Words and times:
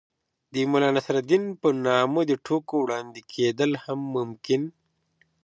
د 0.53 0.55
ملا 0.71 0.89
نصر 0.97 1.15
الدين 1.21 1.43
په 1.61 1.69
نامه 1.85 2.21
د 2.27 2.31
ټوکو 2.45 2.75
وړاندې 2.83 3.19
کېدل 3.33 3.71
هم 3.83 3.99
ممکن 4.15 4.61